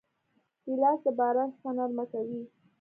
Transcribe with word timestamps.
ګیلاس 0.65 0.99
د 1.05 1.07
باران 1.17 1.49
شپه 1.55 1.69
نرمه 1.77 2.05
کوي. 2.11 2.41